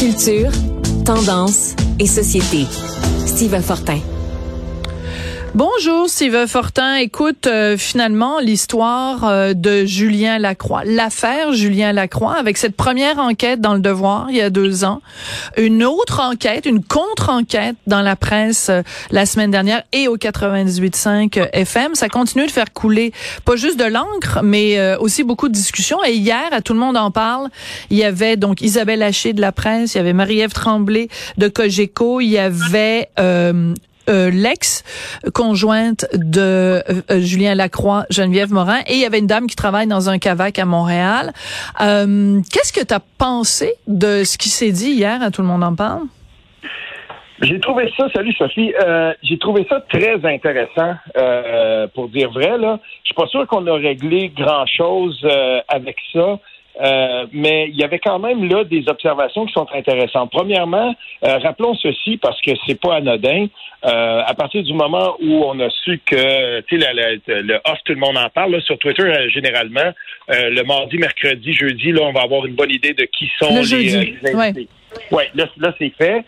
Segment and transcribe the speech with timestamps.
[0.00, 0.50] Culture,
[1.04, 2.64] tendance et société.
[3.26, 4.00] Steve Fortin.
[5.56, 6.94] Bonjour Steve Fortin.
[6.94, 13.60] Écoute, euh, finalement l'histoire euh, de Julien Lacroix, l'affaire Julien Lacroix, avec cette première enquête
[13.60, 15.02] dans le Devoir il y a deux ans,
[15.56, 21.48] une autre enquête, une contre-enquête dans la presse euh, la semaine dernière et au 98.5
[21.52, 21.96] FM.
[21.96, 23.12] Ça continue de faire couler
[23.44, 25.98] pas juste de l'encre, mais aussi beaucoup de discussions.
[26.04, 27.48] Et hier, à tout le monde en parle,
[27.90, 31.48] il y avait donc Isabelle Haché de la presse, il y avait Marie-Ève Tremblay de
[31.48, 33.08] Cogeco, il y avait
[34.10, 39.46] euh, l'ex-conjointe de euh, euh, Julien Lacroix, Geneviève Morin, et il y avait une dame
[39.46, 41.32] qui travaille dans un cavac à Montréal.
[41.78, 45.22] Qu'est-ce que tu as pensé de ce qui s'est dit hier?
[45.22, 46.02] À Tout le monde en parle?
[47.42, 48.74] J'ai trouvé ça, salut Sophie,
[49.22, 50.94] j'ai trouvé ça très intéressant,
[51.94, 52.58] pour dire vrai.
[52.58, 52.78] Là.
[53.02, 55.26] Je suis pas sûr qu'on a réglé grand-chose
[55.68, 56.38] avec ça.
[56.80, 60.30] Euh, mais il y avait quand même là des observations qui sont intéressantes.
[60.30, 63.46] Premièrement, euh, rappelons ceci parce que c'est pas anodin.
[63.84, 67.78] Euh, à partir du moment où on a su que, tu sais, le, le, off,
[67.84, 69.92] tout le monde en parle sur Twitter généralement,
[70.28, 73.96] le mardi, mercredi, jeudi, là, on va avoir une bonne idée de qui sont les,
[73.96, 74.68] invités.
[75.10, 75.30] Ouais.
[75.34, 76.24] là, là c'est fait.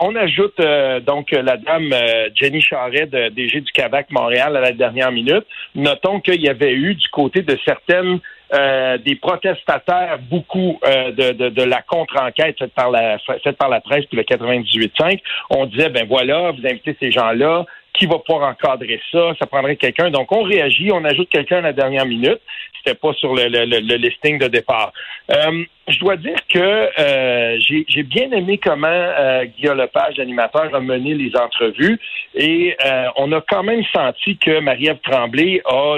[0.00, 0.58] on ajoute
[1.06, 1.94] donc la dame
[2.34, 5.44] Jenny Charret, de DG du Québec Montréal, à la dernière minute.
[5.74, 8.20] Notons qu'il y avait eu du côté de certaines
[8.54, 13.68] euh, des protestataires, beaucoup euh, de, de, de, la contre-enquête faite par la faite par
[13.68, 15.20] la presse puis le 98.5.
[15.50, 17.66] On disait ben voilà, vous invitez ces gens-là,
[17.96, 19.32] qui va pouvoir encadrer ça?
[19.38, 20.10] Ça prendrait quelqu'un.
[20.10, 22.40] Donc, on réagit, on ajoute quelqu'un à la dernière minute.
[22.78, 24.92] C'était pas sur le, le, le, listing de départ.
[25.30, 30.80] Euh, je dois dire que euh, j'ai bien aimé comment euh, Guillaume Lepage, l'animateur, a
[30.80, 31.98] mené les entrevues
[32.34, 35.96] et euh, on a quand même senti que Marie-Ève Tremblay a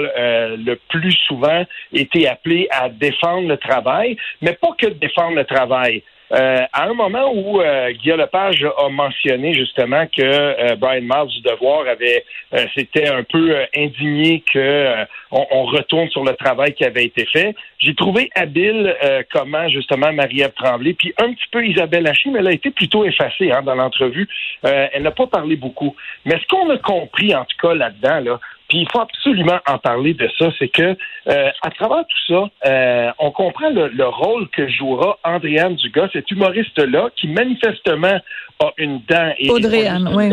[0.57, 1.63] le plus souvent
[1.93, 6.03] été appelée à défendre le travail, mais pas que défendre le travail.
[6.31, 11.31] Euh, à un moment où euh, Guillaume Lepage a mentionné justement que euh, Brian Miles
[11.33, 16.83] du Devoir avait euh, s'était un peu indigné que on, retourne sur le travail qui
[16.83, 18.95] avait été fait, j'ai trouvé habile
[19.31, 23.05] comment justement Marie-Ève Tremblay, puis un petit peu Isabelle Haché, mais elle a été plutôt
[23.05, 24.27] effacée hein, dans l'entrevue.
[24.63, 25.95] elle n'a pas parlé beaucoup.
[26.25, 28.39] Mais ce qu'on a compris en tout cas là-dedans, là,
[28.69, 30.95] puis il faut absolument en parler de ça, c'est que
[31.27, 36.29] euh, à travers tout ça, euh, on comprend le, rôle que jouera Andréane Dugas, cet
[36.29, 38.19] humoriste-là, qui manifestement
[38.59, 40.31] a une dent et Audrey-Anne, oui.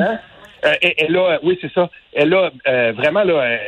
[0.64, 1.90] Euh, elle a, oui, c'est ça.
[2.12, 2.50] Elle a
[2.92, 3.58] vraiment là,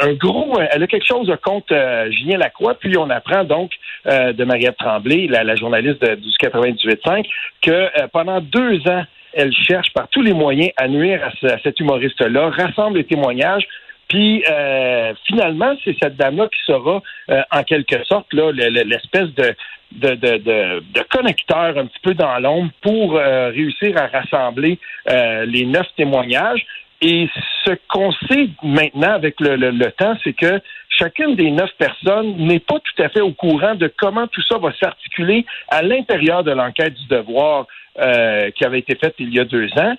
[0.00, 0.58] un gros.
[0.70, 1.74] Elle a quelque chose contre
[2.10, 2.74] Julien Lacroix.
[2.74, 3.72] Puis on apprend donc
[4.06, 7.26] de Mariette Tremblay, la, journaliste de, du 98.5,
[7.60, 9.04] que pendant deux ans,
[9.34, 13.66] elle cherche par tous les moyens à nuire à cet humoriste-là, rassemble les témoignages,
[14.08, 19.54] puis euh, finalement, c'est cette dame-là qui sera euh, en quelque sorte là l'espèce de
[19.92, 25.64] de, de, de, connecteur un petit peu dans l'ombre pour euh, réussir à rassembler les
[25.64, 26.66] neuf témoignages.
[27.00, 27.28] Et
[27.64, 32.58] ce qu'on sait maintenant avec le, le, temps, c'est que chacune des neuf personnes n'est
[32.58, 36.50] pas tout à fait au courant de comment tout ça va s'articuler à l'intérieur de
[36.52, 39.94] l'enquête du devoir qui avait été faite il y a deux ans.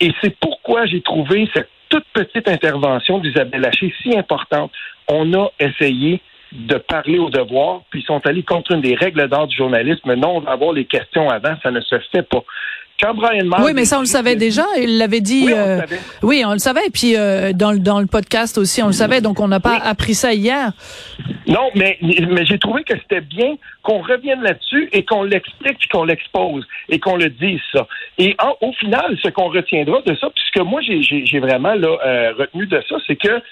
[0.00, 4.72] Et c'est pourquoi j'ai trouvé cette toute petite intervention d'Isabelle Haché si importante.
[5.08, 6.22] On a essayé
[6.52, 10.14] de parler au devoir, puis ils sont allés contre une des règles d'ordre du journalisme.
[10.14, 12.42] Non, on va avoir les questions avant, ça ne se fait pas.
[13.64, 14.64] Oui, mais ça, on le savait déjà.
[14.78, 15.44] Il l'avait dit.
[15.46, 16.88] Oui, on, euh, le oui, on le savait.
[16.92, 19.20] Puis euh, dans, dans le podcast aussi, on le savait.
[19.20, 20.72] Donc, on n'a pas appris ça hier.
[21.46, 26.04] Non, mais, mais j'ai trouvé que c'était bien qu'on revienne là-dessus et qu'on l'explique, qu'on
[26.04, 27.86] l'expose et qu'on le dise, ça.
[28.18, 32.66] Et au final, ce qu'on retiendra de ça, puisque moi, j'ai vraiment là, euh, retenu
[32.66, 33.42] de ça, c'est que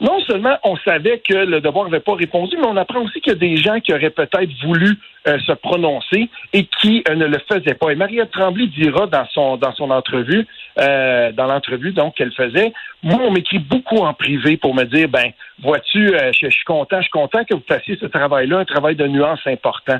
[0.00, 3.32] non seulement on savait que le devoir n'avait pas répondu, mais on apprend aussi qu'il
[3.34, 4.96] y a des gens qui auraient peut-être voulu
[5.28, 7.90] euh, se prononcer et qui euh, ne le faisaient pas.
[7.90, 10.46] Et Maria Tremblay dira dans son dans son entrevue,
[10.78, 12.72] euh, dans l'entrevue donc qu'elle faisait,
[13.02, 17.02] moi on m'écrit beaucoup en privé pour me dire ben vois-tu, je, suis content, je
[17.02, 19.98] suis content que vous fassiez ce travail-là, un travail de nuance important.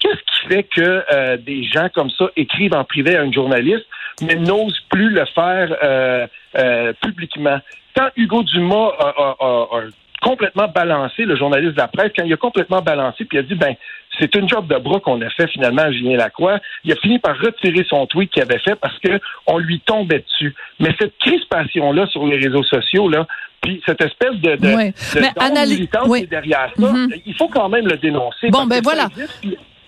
[0.00, 3.86] Qu'est-ce qui fait que des gens comme ça écrivent en privé à une journaliste,
[4.22, 6.28] mais n'osent plus le faire
[7.02, 7.60] publiquement?
[8.00, 9.80] Quand Hugo Dumas a,
[10.22, 13.42] complètement balancé, le journaliste de la presse, quand il a complètement balancé, puis il a
[13.42, 13.74] dit, ben,
[14.18, 16.58] c'est une job de bras qu'on a fait finalement à Julien Lacroix.
[16.84, 20.54] Il a fini par retirer son tweet qu'il avait fait parce qu'on lui tombait dessus.
[20.78, 23.26] Mais cette crispation-là sur les réseaux sociaux, là,
[23.62, 27.22] puis cette espèce de, de, de derrière ça, mm-hmm.
[27.24, 28.50] il faut quand même le dénoncer.
[28.50, 29.08] Bon, ben voilà.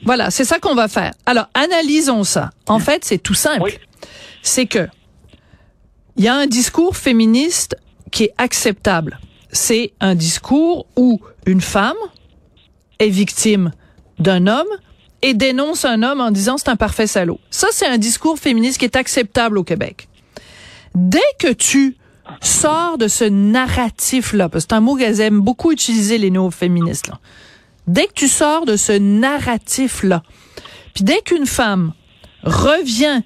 [0.02, 1.12] Voilà, c'est ça qu'on va faire.
[1.26, 2.50] Alors, analysons ça.
[2.68, 3.70] En fait, c'est tout simple.
[4.40, 4.88] C'est que
[6.16, 7.76] il y a un discours féministe
[8.12, 9.18] qui est acceptable.
[9.50, 11.96] C'est un discours où une femme
[13.00, 13.72] est victime
[14.20, 14.68] d'un homme
[15.22, 17.40] et dénonce un homme en disant c'est un parfait salaud.
[17.50, 20.08] Ça, c'est un discours féministe qui est acceptable au Québec.
[20.94, 21.96] Dès que tu
[22.40, 27.08] sors de ce narratif-là, parce que c'est un mot qu'elles aiment beaucoup utiliser les néo-féministes,
[27.08, 27.18] là.
[27.88, 30.22] Dès que tu sors de ce narratif-là,
[30.94, 31.92] puis dès qu'une femme
[32.44, 33.22] revient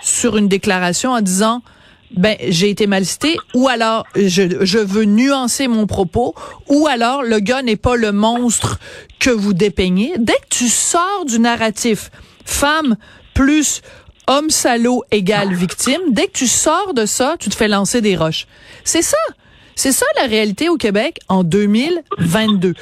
[0.00, 1.62] sur une déclaration en disant
[2.10, 6.34] ben j'ai été mal cité ou alors je, je veux nuancer mon propos
[6.68, 8.78] ou alors le gars n'est pas le monstre
[9.18, 10.12] que vous dépeignez.
[10.18, 12.10] Dès que tu sors du narratif
[12.44, 12.96] femme
[13.32, 13.82] plus
[14.26, 18.16] homme salaud égale victime, dès que tu sors de ça, tu te fais lancer des
[18.16, 18.46] roches.
[18.84, 19.18] C'est ça.
[19.76, 22.74] C'est ça la réalité au Québec en 2022.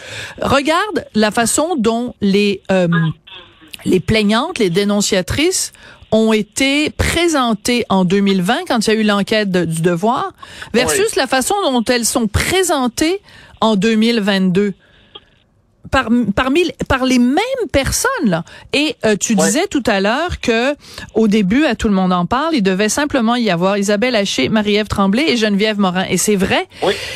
[0.43, 2.89] Regarde la façon dont les euh,
[3.85, 5.73] les plaignantes, les dénonciatrices
[6.13, 10.33] ont été présentées en 2020 quand il y a eu l'enquête du devoir
[10.75, 13.21] versus la façon dont elles sont présentées
[13.61, 14.75] en 2022
[15.91, 18.45] par, parmi par les mêmes personnes là.
[18.73, 20.75] Et euh, tu disais tout à l'heure que
[21.15, 24.49] au début, à tout le monde en parle, il devait simplement y avoir Isabelle Haché,
[24.49, 26.05] Marie-Ève Tremblay et Geneviève Morin.
[26.09, 26.67] Et c'est vrai.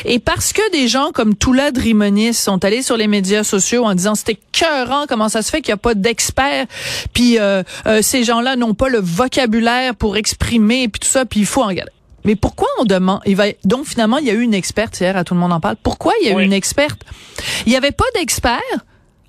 [0.04, 3.94] Et parce que des gens comme Toula Drimonis sont allés sur les médias sociaux en
[3.94, 6.66] disant c'était cœurant, comment ça se fait qu'il n'y a pas d'experts,
[7.12, 11.40] puis euh, euh, ces gens-là n'ont pas le vocabulaire pour exprimer, puis tout ça, puis
[11.40, 11.92] il faut en garder.
[12.26, 13.20] Mais pourquoi on demande?
[13.25, 15.52] Il va donc finalement il y a eu une experte hier à tout le monde
[15.52, 15.76] en parle.
[15.82, 17.00] Pourquoi il y a eu une experte?
[17.64, 18.61] Il n'y avait pas d'expert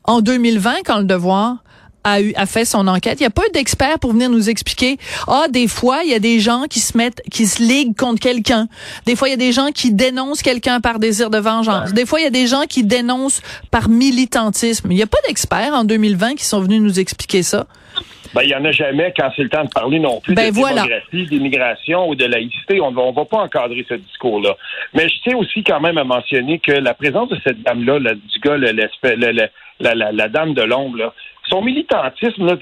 [0.03, 1.57] en 2020 quand le devoir
[2.13, 3.19] a, eu, a fait son enquête.
[3.19, 4.97] Il n'y a pas d'expert pour venir nous expliquer.
[5.27, 8.19] Ah, des fois, il y a des gens qui se mettent, qui se liguent contre
[8.19, 8.67] quelqu'un.
[9.05, 11.93] Des fois, il y a des gens qui dénoncent quelqu'un par désir de vengeance.
[11.93, 14.91] Des fois, il y a des gens qui dénoncent par militantisme.
[14.91, 17.67] Il n'y a pas d'experts en 2020 qui sont venus nous expliquer ça.
[18.33, 20.49] Ben, il n'y en a jamais quand c'est le temps de parler non plus ben,
[20.49, 22.81] de démographie, d'immigration ou de laïcité.
[22.81, 24.55] On ne va pas encadrer ce discours-là.
[24.93, 28.39] Mais je tiens aussi quand même à mentionner que la présence de cette dame-là, du
[28.43, 28.73] gars, la,
[29.79, 31.13] la, la, dame de l'ombre,
[31.49, 32.55] son militantisme là,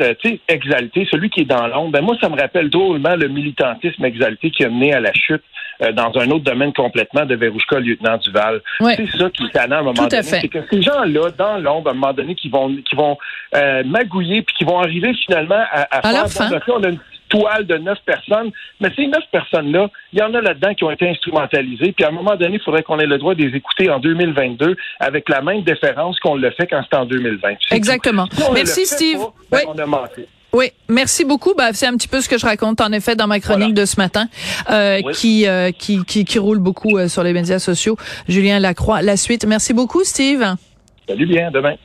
[0.47, 4.51] exalté, celui qui est dans l'ombre, ben moi, ça me rappelle drôlement le militantisme exalté
[4.51, 5.43] qui a mené à la chute
[5.81, 8.61] euh, dans un autre domaine complètement de Verouchka, lieutenant Duval.
[8.95, 10.23] C'est ça qui est tannant à un moment donné.
[10.23, 13.17] C'est que ces gens-là, dans l'ombre, à un moment donné, qui vont qui vont
[13.55, 16.61] euh, magouiller puis qui vont arriver finalement à, à, à faire...
[16.69, 16.99] on a une
[17.39, 20.91] toile de neuf personnes, mais ces neuf personnes-là, il y en a là-dedans qui ont
[20.91, 23.55] été instrumentalisées, puis à un moment donné, il faudrait qu'on ait le droit de les
[23.55, 27.49] écouter en 2022 avec la même déférence qu'on le fait quand c'était en 2020.
[27.71, 28.27] Exactement.
[28.53, 29.19] Merci, Steve.
[29.51, 29.61] Ben, oui.
[29.67, 30.27] On a manqué.
[30.53, 31.53] Oui, merci beaucoup.
[31.53, 33.83] Bah, c'est un petit peu ce que je raconte en effet dans ma chronique de
[33.83, 34.27] ce matin,
[34.69, 37.97] euh, qui, euh, qui, qui, qui roule beaucoup euh, sur les médias sociaux.
[38.29, 39.45] Julien Lacroix, la suite.
[39.45, 40.45] Merci beaucoup, Steve.
[41.09, 41.75] Salut bien, demain.